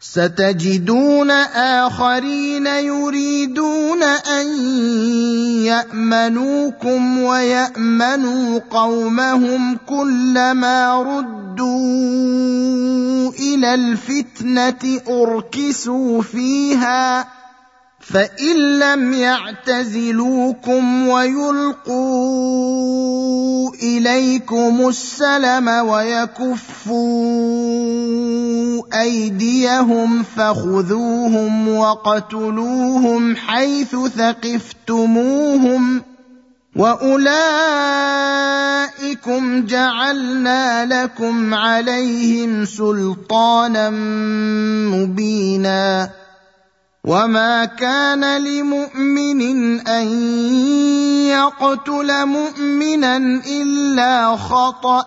ستجدون 0.00 1.30
آخرين 1.30 2.66
يريدون 2.66 4.02
أن 4.02 4.46
يأمنوكم 5.64 7.18
ويأمنوا 7.18 8.60
قومهم 8.70 9.78
كلما 9.86 11.02
ردوا 11.02 11.70
إلى 13.30 13.74
الفتنة 13.74 15.00
أركسوا 15.08 16.22
فيها 16.22 17.28
فان 18.12 18.78
لم 18.78 19.12
يعتزلوكم 19.12 21.08
ويلقوا 21.08 22.50
اليكم 23.82 24.88
السلم 24.88 25.68
ويكفوا 25.68 26.96
ايديهم 29.00 30.22
فخذوهم 30.22 31.68
وقتلوهم 31.68 33.36
حيث 33.36 33.96
ثقفتموهم 34.16 36.02
واولئكم 36.76 37.26
جعلنا 39.66 40.86
لكم 40.86 41.54
عليهم 41.54 42.64
سلطانا 42.64 43.90
مبينا 44.90 46.10
وما 47.04 47.64
كان 47.64 48.44
لمؤمن 48.44 49.40
ان 49.88 50.06
يقتل 51.28 52.26
مؤمنا 52.26 53.16
الا 53.46 54.36
خطأ 54.36 55.06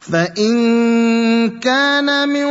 فان 0.00 1.60
كان 1.60 2.28
من 2.28 2.48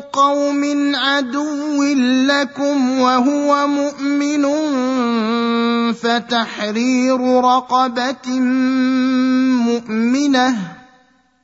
قوم 0.00 0.92
عدو 0.94 1.82
لكم 2.28 3.00
وهو 3.00 3.66
مؤمن 3.66 4.44
فتحرير 5.92 7.20
رقبه 7.44 8.40
مؤمنه 9.68 10.56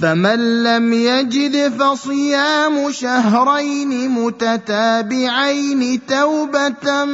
فمن 0.00 0.62
لم 0.62 0.92
يجد 0.92 1.72
فصيام 1.78 2.92
شهرين 2.92 4.10
متتابعين 4.10 6.00
توبة 6.06 7.04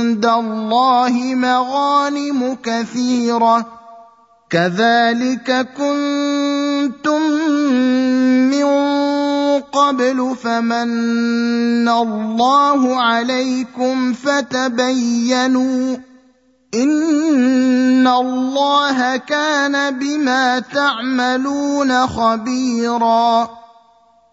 عند 0.00 0.26
الله 0.26 1.34
مغانم 1.34 2.56
كثيرة. 2.62 3.66
كذلك 4.50 5.68
كنتم 5.76 7.22
من 8.50 8.68
قبل 9.60 10.36
فمن 10.42 11.88
الله 11.88 13.02
عليكم 13.02 14.12
فتبينوا. 14.12 15.96
إن 16.74 18.06
الله 18.06 19.16
كان 19.16 19.98
بما 19.98 20.58
تعملون 20.58 22.06
خبيرا. 22.06 23.59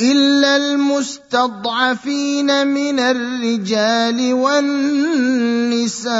إلا 0.00 0.56
المستضعفين 0.56 1.06
من 2.66 3.00
الرجال 3.00 4.32
والنساء 4.34 6.16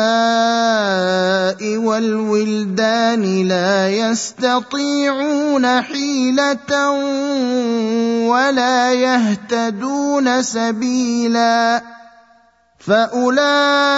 والولدان 1.77 3.49
لا 3.49 3.91
يستطيعون 3.91 5.83
حيلة 5.83 6.91
ولا 8.29 8.93
يهتدون 8.93 10.43
سبيلا 10.43 11.83
فأولئك 12.79 13.95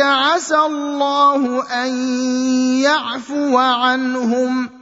عسى 0.00 0.58
الله 0.58 1.62
أن 1.84 1.88
يعفو 2.78 3.58
عنهم 3.58 4.81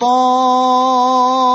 طائفة 0.00 1.52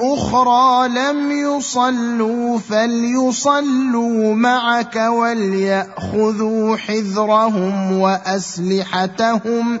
أخرى 0.00 0.88
لم 0.88 1.32
يصلوا 1.32 2.58
فليصلوا 2.58 4.34
معك 4.34 4.96
وليأخذوا 4.96 6.76
حذرهم 6.76 7.92
وأسلحتهم 7.92 9.80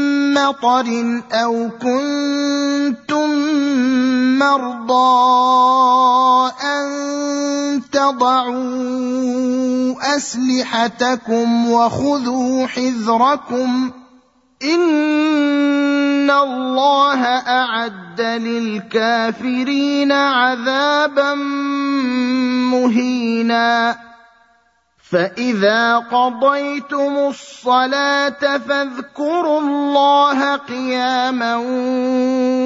مطر 0.33 1.21
أو 1.31 1.69
كنتم 1.81 3.29
مرضى 4.39 5.31
أن 6.63 7.81
تضعوا 7.91 9.11
أسلحتكم 10.17 11.69
وخذوا 11.69 12.67
حذركم 12.67 13.91
إن 14.63 16.31
الله 16.31 17.23
أعد 17.47 18.21
للكافرين 18.21 20.11
عذابا 20.11 21.33
مهينا 22.71 24.10
فاذا 25.11 25.97
قضيتم 25.97 27.17
الصلاه 27.17 28.57
فاذكروا 28.57 29.59
الله 29.59 30.55
قياما 30.55 31.55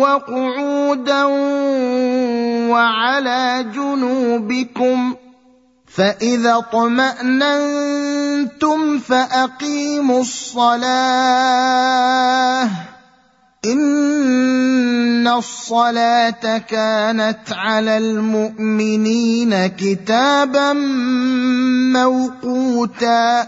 وقعودا 0.02 1.24
وعلى 2.70 3.66
جنوبكم 3.74 5.16
فاذا 5.88 6.58
اطماننتم 6.58 7.80
فاقيموا 9.00 10.22
الصلاه 10.22 10.66
ان 13.72 15.28
الصلاه 15.28 16.58
كانت 16.58 17.40
على 17.52 17.98
المؤمنين 17.98 19.68
كتابا 19.68 20.74
موقوتا 21.94 23.48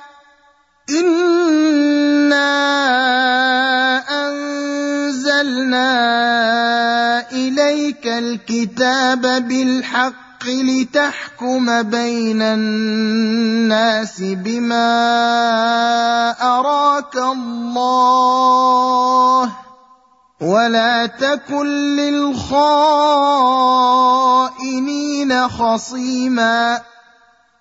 انا 0.89 2.51
انزلنا 4.27 5.91
اليك 7.31 8.07
الكتاب 8.07 9.21
بالحق 9.21 10.45
لتحكم 10.45 11.81
بين 11.81 12.41
الناس 12.41 14.21
بما 14.21 14.91
اراك 16.41 17.15
الله 17.15 18.41
ولا 20.41 21.05
تكن 21.05 21.65
للخائنين 21.95 22.51
خصيما 25.49 26.81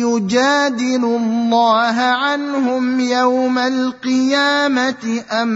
يجادل 0.00 1.04
الله 1.04 1.96
عنهم 2.00 3.00
يوم 3.00 3.58
القيامة 3.58 5.22
أم 5.32 5.48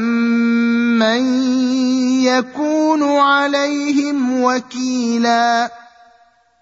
من 0.98 1.22
يكون 2.22 3.02
عليهم 3.02 4.42
وكيلا 4.42 5.83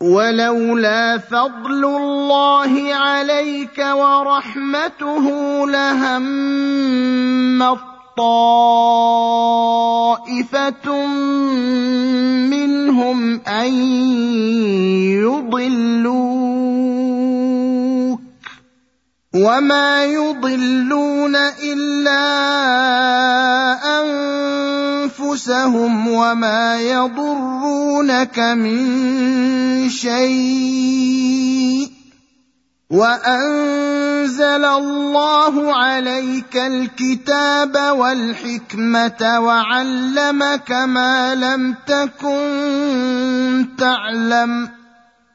ولولا 0.00 1.18
فضل 1.18 1.84
الله 1.84 2.94
عليك 2.94 3.78
ورحمته 3.78 5.26
لهم 5.66 6.28
طائفة 10.18 11.06
منهم 12.50 13.40
أن 13.40 13.72
يضلوك. 15.22 16.38
وما 19.34 20.04
يضلون 20.04 21.36
الا 21.36 22.24
انفسهم 25.20 26.08
وما 26.08 26.80
يضرونك 26.80 28.38
من 28.38 29.90
شيء 29.90 31.88
وانزل 32.90 34.64
الله 34.64 35.74
عليك 35.76 36.56
الكتاب 36.56 37.76
والحكمه 37.76 39.40
وعلمك 39.40 40.72
ما 40.72 41.34
لم 41.34 41.74
تكن 41.86 43.68
تعلم 43.78 44.77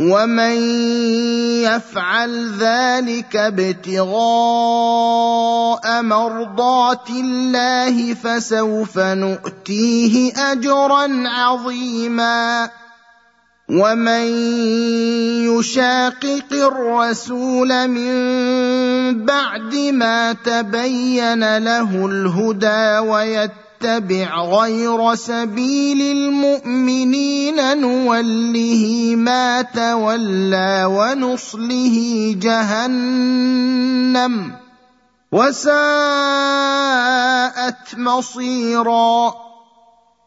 ومن 0.00 0.56
يفعل 1.62 2.56
ذلك 2.58 3.36
ابتغاء 3.36 4.12
مرضات 6.02 7.10
الله 7.10 8.14
فسوف 8.14 8.98
نؤتيه 8.98 10.32
اجرا 10.52 11.28
عظيما 11.28 12.70
ومن 13.68 14.26
يشاقق 15.52 16.52
الرسول 16.52 17.88
من 17.88 18.14
بعد 19.24 19.74
ما 19.74 20.32
تبين 20.32 21.58
له 21.58 22.06
الهدى 22.06 22.98
ويتبع 23.08 23.69
نتبع 23.82 24.44
غير 24.44 25.14
سبيل 25.14 26.16
المؤمنين 26.16 27.80
نوله 27.80 29.14
ما 29.16 29.62
تولى 29.62 30.84
ونصله 30.84 32.34
جهنم. 32.38 34.52
وساءت 35.32 35.74
مصيرا. 37.96 39.49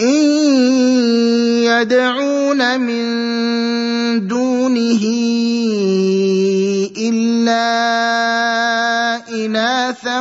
إن 0.00 0.24
يدعون 1.64 2.80
من 2.80 3.06
دونه 4.28 5.02
إلا 6.98 7.66
إناثا 9.28 10.20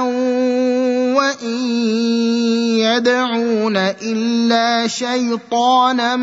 وإن 1.19 1.59
يدعون 2.80 3.78
إلا 3.78 4.88
شيطانا 4.88 6.15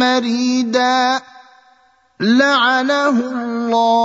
مريدا 0.00 1.20
لعنه 2.20 3.08
الله 3.20 4.00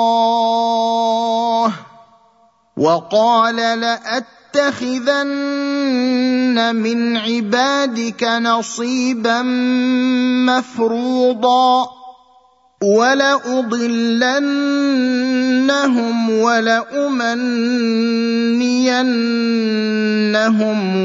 وقال 2.77 3.55
لأت 3.55 4.25
ليتخذن 4.55 5.35
من 6.75 7.17
عبادك 7.17 8.23
نصيبا 8.23 9.41
مفروضا 10.47 11.87
ولأضلنهم 12.83 13.79
ولأمنينهم 16.29 17.45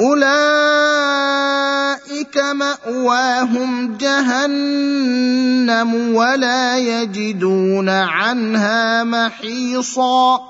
أولئك 0.00 0.30
مأواهم 2.52 3.96
جهنم 3.96 5.14
ولا 6.14 6.78
يجدون 6.78 7.88
عنها 7.88 9.04
محيصا. 9.04 10.49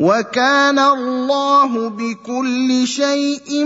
وكان 0.00 0.78
الله 0.78 1.88
بكل 1.88 2.86
شيء 2.86 3.64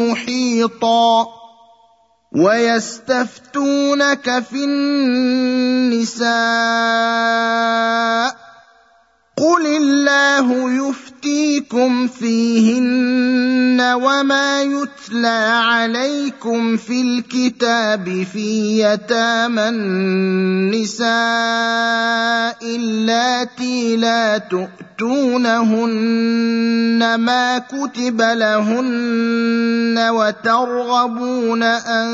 محيطا. 0.00 1.26
ويستفتونك 2.32 4.44
في 4.50 4.64
النساء. 4.64 6.32
قل 9.36 9.66
الله 9.66 10.70
يفتيكم 11.22 12.08
فيهن 12.08 13.80
وما 13.80 14.62
يتلى 14.62 15.62
عليكم 15.64 16.76
في 16.76 17.00
الكتاب 17.02 18.26
في 18.32 18.80
يتامى 18.82 19.68
النساء 19.68 21.08
اللاتي 22.62 23.96
لا 23.96 24.38
تؤتونهن 24.38 25.54
ما 27.14 27.58
كتب 27.58 28.20
لهن 28.20 30.08
وترغبون 30.10 31.62
ان 31.62 32.12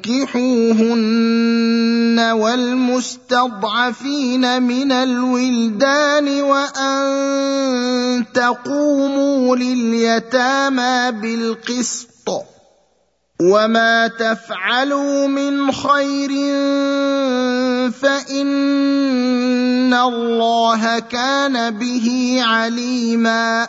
تنكحوهن 0.00 2.18
والمستضعفين 2.32 4.62
من 4.62 4.92
الولدان 4.92 5.89
وأن 6.42 8.24
تقوموا 8.34 9.56
لليتامى 9.56 11.20
بالقسط 11.20 12.10
وما 13.40 14.06
تفعلوا 14.06 15.26
من 15.26 15.72
خير 15.72 16.30
فإن 17.90 19.94
الله 19.94 20.98
كان 20.98 21.70
به 21.70 22.38
عليما 22.44 23.68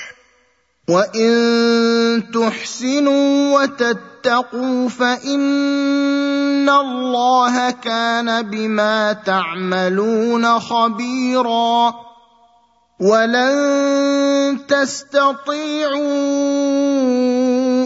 وان 0.89 2.23
تحسنوا 2.33 3.59
وتتقوا 3.59 4.89
فان 4.89 6.69
الله 6.69 7.71
كان 7.71 8.41
بما 8.41 9.13
تعملون 9.13 10.59
خبيرا 10.59 11.93
ولن 12.99 13.57
تستطيعوا 14.67 16.01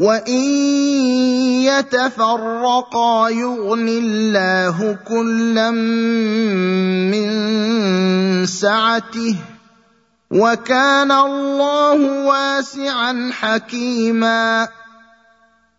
وان 0.00 0.40
يتفرقا 1.68 3.28
يغن 3.28 3.88
الله 3.88 4.98
كلا 5.08 5.70
من 7.12 7.26
سعته 8.46 9.36
وكان 10.30 11.12
الله 11.12 12.24
واسعا 12.24 13.30
حكيما 13.32 14.68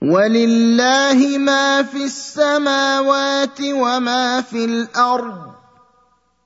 ولله 0.02 1.38
ما 1.38 1.84
في 1.84 2.03
السماوات 2.03 3.60
وما 3.61 4.41
في 4.41 4.65
الأرض 4.65 5.60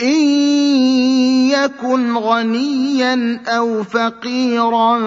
إن 0.00 0.20
يكن 1.50 2.16
غنيا 2.16 3.40
أو 3.48 3.82
فقيرا 3.82 4.98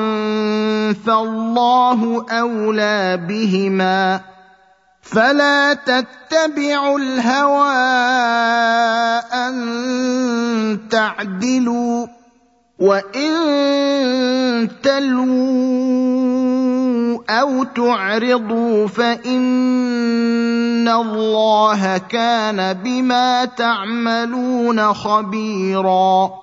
فالله 0.94 2.26
أولى 2.30 3.18
بهما. 3.28 4.22
فلا 5.02 5.74
تتبعوا 5.74 7.00
الهوى 7.00 7.74
أن 9.34 10.80
تعدلوا. 10.90 12.23
وان 12.80 14.70
تلووا 14.84 16.04
أو 17.30 17.64
تعرضوا 17.64 18.88
فان 18.88 20.88
الله 20.88 21.98
كان 21.98 22.74
بما 22.74 23.46
تعملون 23.46 24.94
خبيرا 24.94 26.43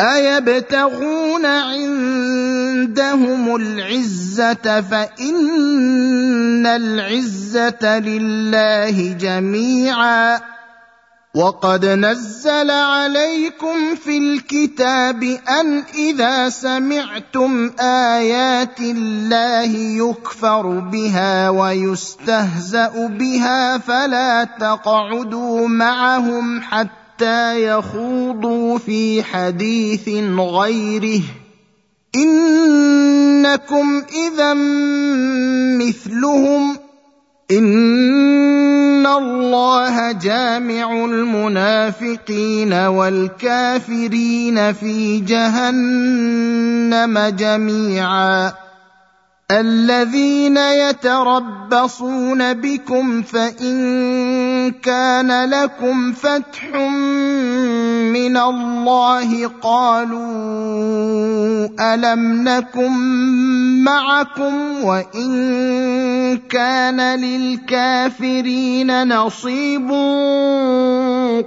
ايبتغون 0.00 1.46
عندهم 1.46 2.96
العزه 3.56 4.80
فان 4.80 6.66
العزه 6.66 7.98
لله 7.98 9.12
جميعا 9.12 10.40
وقد 11.34 11.86
نزل 11.86 12.70
عليكم 12.70 13.94
في 13.94 14.18
الكتاب 14.18 15.22
ان 15.48 15.82
اذا 15.94 16.48
سمعتم 16.48 17.70
ايات 17.80 18.80
الله 18.80 19.72
يكفر 19.74 20.66
بها 20.78 21.48
ويستهزا 21.48 23.06
بها 23.06 23.78
فلا 23.78 24.44
تقعدوا 24.44 25.68
معهم 25.68 26.60
حتى 26.60 27.64
يخوضوا 27.66 28.53
في 28.78 29.22
حديث 29.22 30.08
غيره 30.38 31.22
إنكم 32.16 34.02
إذا 34.26 34.54
مثلهم 35.78 36.76
إن 37.50 39.06
الله 39.06 40.12
جامع 40.12 41.04
المنافقين 41.04 42.72
والكافرين 42.72 44.72
في 44.72 45.20
جهنم 45.20 47.18
جميعا. 47.18 48.52
الذين 49.50 50.56
يتربصون 50.56 52.52
بكم 52.52 53.22
فإن 53.22 53.74
كان 54.70 55.50
لكم 55.50 56.12
فتح 56.12 56.74
من 58.12 58.36
الله 58.36 59.46
قالوا 59.62 60.24
ألم 61.94 62.48
نكن 62.48 62.92
معكم 63.84 64.84
وإن 64.84 66.38
كان 66.38 67.20
للكافرين 67.20 69.08
نصيب 69.08 69.90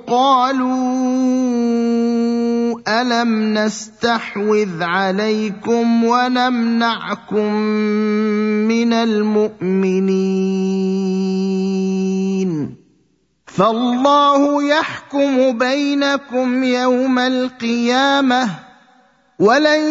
قالوا 0.08 1.48
ألم 2.88 3.54
نستحوذ 3.54 4.84
عليكم 4.84 6.04
ونمنعكم 6.04 7.54
من 8.68 8.94
المؤمنين 8.94 10.38
فالله 13.58 14.64
يحكم 14.64 15.58
بينكم 15.58 16.64
يوم 16.64 17.20
القيامة 17.20 18.50
ولن 19.40 19.82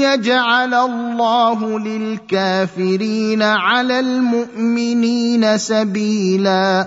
يجعل 0.00 0.74
الله 0.74 1.78
للكافرين 1.78 3.42
على 3.42 4.00
المؤمنين 4.00 5.58
سبيلا 5.58 6.86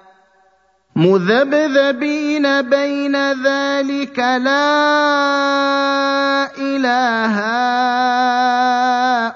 مذبذبين 1.01 2.45
بين 2.61 3.15
ذلك 3.41 4.19
لا 4.19 4.69
إله 6.57 7.35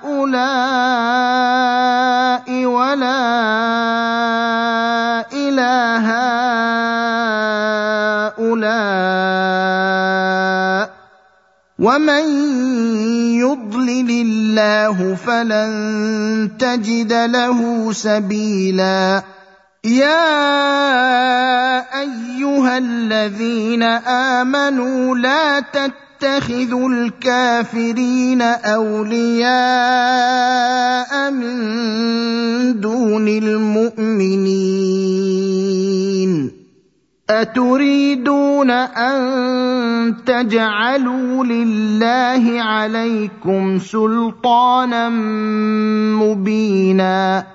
هؤلاء 0.06 0.46
ولا 2.66 3.26
إله 5.34 6.06
هؤلاء. 8.38 9.26
ومن 11.80 12.26
يضلل 13.42 14.10
الله 14.10 15.16
فلن 15.16 15.72
تجد 16.60 17.14
له 17.14 17.92
سبيلا. 17.94 19.35
يا 19.86 21.78
أيها 22.02 22.78
الذين 22.78 23.84
آمنوا 24.44 25.18
لا 25.18 25.60
تتخذوا 25.60 26.90
الكافرين 26.90 28.42
أولياء 28.42 29.52
من 31.32 32.82
دون 32.82 33.28
المؤمنين. 33.28 34.56
أتريدون 37.30 38.72
أن 38.72 40.16
تجعلوا 40.26 41.44
لله 41.44 42.62
عليكم 42.62 43.80
سلطانا 43.80 45.10
مبينا. 46.20 47.55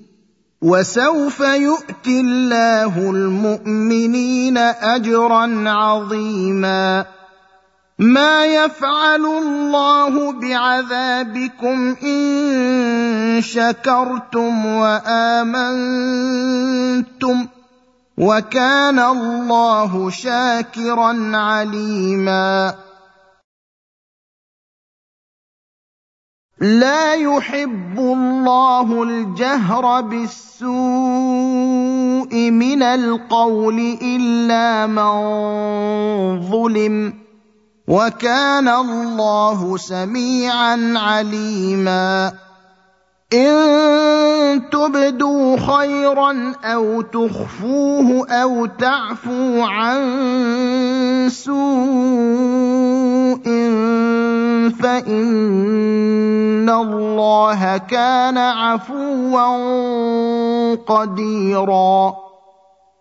وسوف 0.61 1.39
يؤتي 1.39 2.21
الله 2.21 2.97
المؤمنين 2.97 4.57
اجرا 4.57 5.69
عظيما. 5.69 7.05
ما 7.99 8.45
يفعل 8.45 9.25
الله 9.25 10.31
بعذابكم 10.31 11.95
إن 12.03 13.41
شكرتم 13.41 14.65
وآمنتم 14.65 15.77
وكان 18.17 18.99
الله 18.99 20.09
شاكرا 20.09 21.37
عليما. 21.37 22.73
لا 26.61 27.13
يحب 27.13 27.99
الله 27.99 29.03
الجهر 29.03 30.01
بالسوء 30.01 30.71
من 32.51 32.83
القول 32.83 33.97
إلا 34.01 34.87
من 34.87 35.11
ظلم 36.49 37.13
وكان 37.87 38.67
الله 38.67 39.77
سميعا 39.77 40.93
عليما 40.95 42.31
إن 43.33 44.69
تبدوا 44.69 45.57
خيرا 45.57 46.53
أو 46.63 47.01
تخفوه 47.01 48.27
أو 48.29 48.65
تعفو 48.65 49.61
عن 49.61 49.99
سوء 51.29 51.61
فإن 54.83 56.69
الله 56.69 57.77
كان 57.77 58.37
عفوا 58.37 59.45
قديرا 60.75 62.30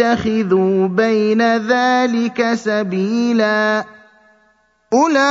يتخذوا 0.00 0.88
بين 0.88 1.56
ذلك 1.56 2.54
سبيلا. 2.54 3.84
أولئك 4.92 5.22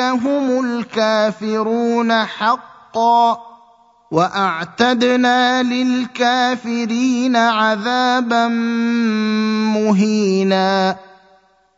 هم 0.00 0.64
الكافرون 0.64 2.24
حقا. 2.24 3.38
وأعتدنا 4.10 5.62
للكافرين 5.62 7.36
عذابا 7.36 8.48
مهينا. 9.76 10.96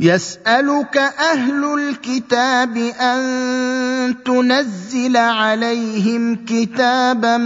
يسألك 0.00 0.96
أهل 0.96 1.64
الكتاب 1.78 2.76
أن 2.76 4.14
تنزل 4.24 5.16
عليهم 5.16 6.44
كتابا 6.46 7.36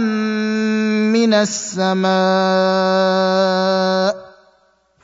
من 1.11 1.33
السماء. 1.33 2.09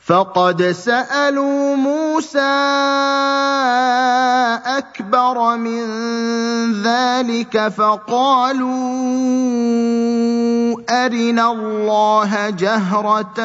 فقد 0.06 0.62
سالوا 0.72 1.76
موسى 1.76 2.40
اكبر 4.78 5.58
من 5.58 5.82
ذلك 6.84 7.68
فقالوا 7.68 8.72
ارنا 10.90 11.52
الله 11.52 12.50
جهره 12.50 13.40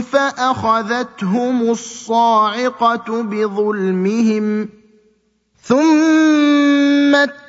فاخذتهم 0.00 1.70
الصاعقه 1.70 3.22
بظلمهم 3.22 4.68
ثم 5.62 7.16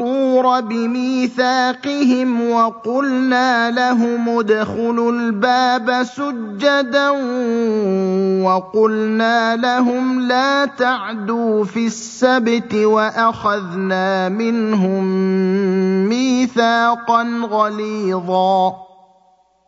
الطور 0.00 0.60
بميثاقهم 0.60 2.50
وقلنا 2.50 3.70
لهم 3.70 4.38
ادخلوا 4.38 5.12
الباب 5.12 6.02
سجدا 6.02 7.10
وقلنا 8.44 9.56
لهم 9.56 10.20
لا 10.20 10.64
تعدوا 10.64 11.64
في 11.64 11.86
السبت 11.86 12.74
واخذنا 12.74 14.28
منهم 14.28 15.04
ميثاقا 16.08 17.22
غليظا 17.50 18.72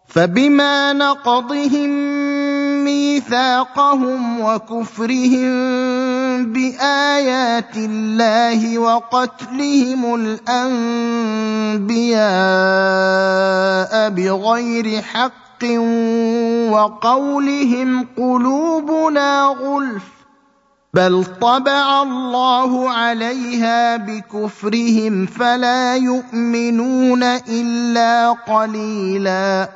فبما 0.07 0.93
نقضهم 0.93 1.91
ميثاقهم 2.85 4.41
وكفرهم 4.41 5.53
بآيات 6.53 7.77
الله 7.77 8.79
وقتلهم 8.79 10.15
الأنبياء 10.15 10.63
بغير 14.11 15.03
حق 15.03 15.65
وقولهم 16.71 18.07
قلوبنا 18.17 19.45
غلف 19.45 20.03
بل 20.95 21.25
طبع 21.41 22.03
الله 22.03 22.91
عليها 22.91 23.97
بكفرهم 23.97 25.27
فلا 25.27 25.97
يؤمنون 25.97 27.23
إلا 27.49 28.31
قليلا 28.33 29.69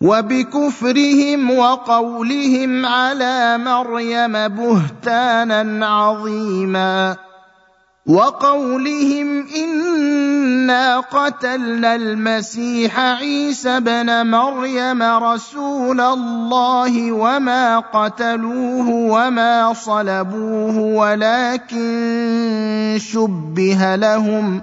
وبكفرهم 0.00 1.50
وقولهم 1.50 2.86
على 2.86 3.58
مريم 3.58 4.32
بهتانا 4.48 5.86
عظيما 5.86 7.16
وقولهم 8.06 9.46
إنا 9.56 11.00
قتلنا 11.00 11.94
المسيح 11.94 13.00
عيسى 13.00 13.80
بن 13.80 14.26
مريم 14.26 15.02
رسول 15.02 16.00
الله 16.00 17.12
وما 17.12 17.78
قتلوه 17.78 18.88
وما 18.88 19.72
صلبوه 19.74 20.78
ولكن 20.78 21.88
شبه 23.00 23.96
لهم 23.96 24.62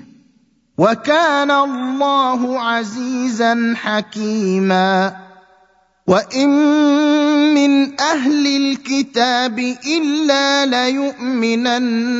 وكان 0.77 1.51
الله 1.51 2.59
عزيزا 2.59 3.73
حكيما. 3.75 5.15
وإن 6.07 6.49
من 7.53 7.99
أهل 7.99 8.47
الكتاب 8.47 9.59
إلا 9.97 10.65
ليؤمنن 10.65 12.13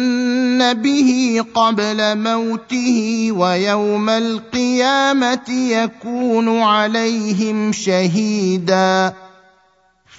به 0.73 1.43
قبل 1.53 2.17
موته 2.17 3.29
ويوم 3.31 4.09
القيامة 4.09 5.49
يكون 5.49 6.59
عليهم 6.61 7.71
شهيدا. 7.71 9.13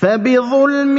فبظلم 0.00 0.98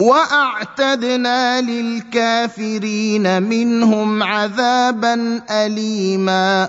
واعتدنا 0.00 1.60
للكافرين 1.60 3.42
منهم 3.42 4.22
عذابا 4.22 5.42
اليما 5.50 6.68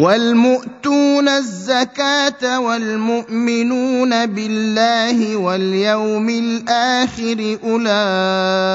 والمؤتون 0.00 1.28
الزكاة 1.28 2.60
والمؤمنون 2.60 4.26
بالله 4.26 5.36
واليوم 5.36 6.28
الآخر 6.30 7.58
أولئك 7.64 8.68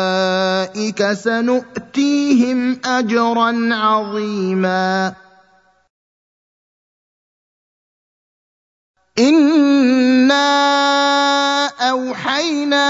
سنؤتيهم 1.13 2.79
أجرا 2.85 3.69
عظيما. 3.71 5.13
انا 9.19 10.45
اوحينا 11.67 12.89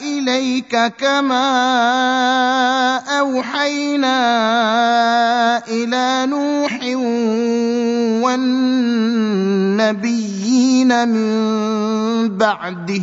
اليك 0.00 0.92
كما 0.98 1.46
اوحينا 3.20 4.16
إلى 5.68 6.26
نوح 6.30 6.80
والنبيين 9.84 11.08
من 11.08 12.38
بعده 12.38 13.02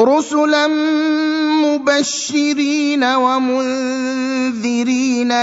رسلا 0.00 0.66
مبشرين 1.64 3.04
ومنذرين 3.04 4.56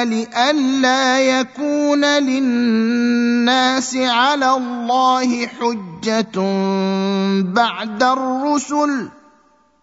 لئلا 0.03 1.19
يكون 1.19 2.05
للناس 2.05 3.95
على 3.95 4.51
الله 4.51 5.47
حجة 5.47 6.39
بعد 7.41 8.03
الرسل 8.03 9.09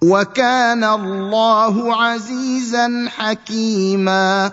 وكان 0.04 0.84
الله 0.84 2.02
عزيزا 2.02 3.08
حكيما 3.16 4.52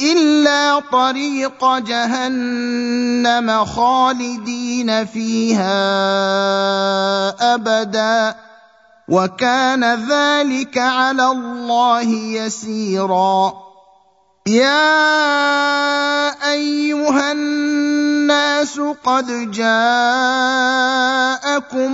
الا 0.00 0.80
طريق 0.92 1.78
جهنم 1.78 3.64
خالدين 3.64 5.06
فيها 5.06 5.74
ابدا 7.54 8.34
وكان 9.08 9.84
ذلك 9.84 10.78
على 10.78 11.26
الله 11.26 12.08
يسيرا 12.10 13.52
يا 14.46 15.08
ايها 16.52 17.32
الناس 17.32 18.80
قد 19.04 19.50
جاءكم 19.50 19.68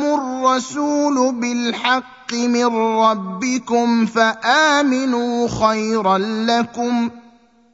الرسول 0.05 1.35
بالحق 1.35 2.33
من 2.33 2.77
ربكم 2.77 4.07
فامنوا 4.07 5.49
خيرا 5.49 6.19
لكم 6.19 7.11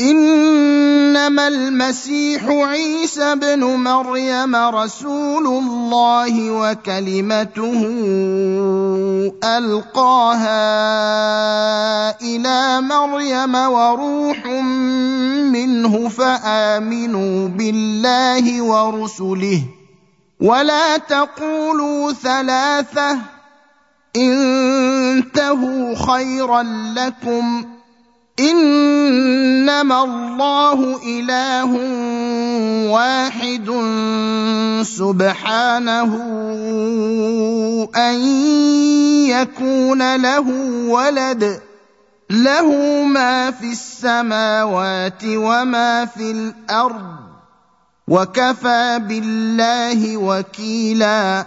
إنما 0.00 1.48
المسيح 1.48 2.44
عيسى 2.44 3.22
ابن 3.22 3.64
مريم 3.64 4.56
رسول 4.56 5.46
الله 5.46 6.50
وكلمته 6.50 7.80
ألقاها 9.44 10.50
إلى 12.20 12.80
مريم 12.80 13.54
وروح 13.54 14.46
منه 15.52 16.08
فآمنوا 16.08 17.48
بالله 17.48 18.62
ورسله. 18.62 19.62
ولا 20.40 20.96
تقولوا 20.96 22.12
ثلاثة. 22.12 23.18
انتهوا 24.16 25.94
خيرا 25.94 26.62
لكم. 26.96 27.64
إنما 28.40 30.04
الله 30.04 31.00
إله 31.06 31.70
واحد 32.90 33.70
سبحانه 34.82 36.12
أن 37.96 38.14
يكون 39.28 40.16
له 40.16 40.48
ولد. 40.88 41.60
له 42.30 43.02
ما 43.04 43.50
في 43.50 43.72
السماوات 43.72 45.22
وما 45.24 46.04
في 46.04 46.30
الأرض. 46.30 47.16
وكفى 48.08 49.00
بالله 49.08 50.16
وكيلا. 50.16 51.46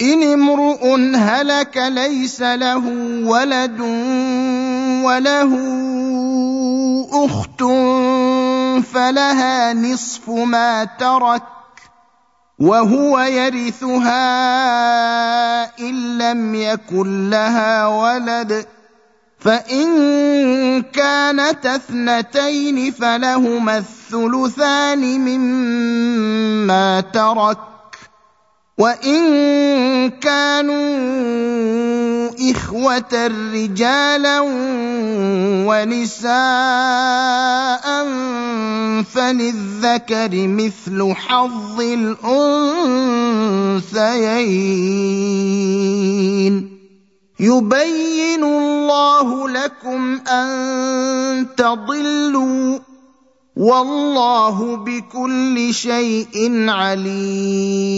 إن 0.00 0.22
امرؤ 0.22 0.86
هلك 1.16 1.76
ليس 1.76 2.40
له 2.42 2.84
ولد 3.24 3.80
وله 5.04 5.52
أخت 7.12 7.62
فلها 8.92 9.72
نصف 9.72 10.30
ما 10.30 10.84
ترك 10.84 11.42
وهو 12.58 13.20
يرثها 13.20 14.20
إن 15.78 16.18
لم 16.18 16.54
يكن 16.54 17.30
لها 17.30 17.86
ولد 17.86 18.66
فإن 19.38 19.88
كانت 20.82 21.66
اثنتين 21.66 22.92
فلهما 22.92 23.78
الثلثان 23.78 25.20
مما 25.20 27.00
ترك 27.00 27.58
وان 28.80 30.10
كانوا 30.10 30.80
اخوه 32.50 33.26
رجالا 33.52 34.40
ونساء 35.68 36.30
فللذكر 39.04 40.30
مثل 40.32 41.14
حظ 41.14 41.80
الانثيين 41.80 42.60
يبين 47.40 48.44
الله 48.44 49.48
لكم 49.48 50.20
ان 50.28 51.46
تضلوا 51.56 52.78
والله 53.60 54.76
بكل 54.76 55.74
شيء 55.74 56.68
عليم. 56.70 57.90